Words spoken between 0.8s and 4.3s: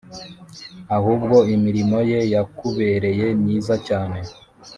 ahubwo imirimo ye yakubereye myiza cyane.